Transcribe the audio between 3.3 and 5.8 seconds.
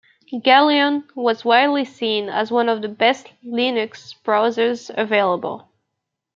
Linux browsers available.